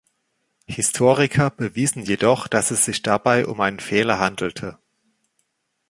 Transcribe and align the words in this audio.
Historiker 0.65 1.51
bewiesen 1.51 2.01
jedoch, 2.01 2.47
dass 2.47 2.71
es 2.71 2.85
sich 2.85 3.03
dabei 3.03 3.45
um 3.45 3.61
einen 3.61 3.79
Fehler 3.79 4.17
handelte. 4.17 4.79